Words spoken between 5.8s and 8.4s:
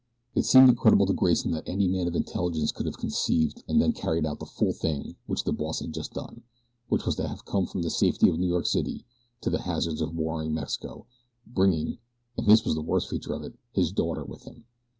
just done, which was to have come from the safety of